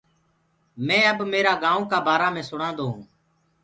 مي 0.85 0.99
اب 1.11 1.19
ميرآ 1.31 1.53
گائونٚ 1.63 1.89
ڪآ 1.91 1.97
بآرآ 2.05 2.27
مي 2.35 2.43
سُڻادو 2.49 2.85
هونٚ۔ 2.91 3.07